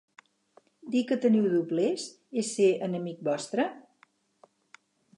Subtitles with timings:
[0.95, 2.07] Dir que teniu doblers
[2.45, 3.71] és ser enemic vostre?